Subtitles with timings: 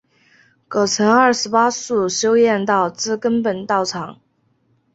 [0.67, 4.19] 葛城二十八宿修验道之根本道场。